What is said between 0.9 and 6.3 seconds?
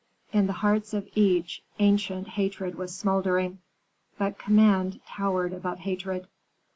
of each ancient hatred was smouldering. But command towered above hatred.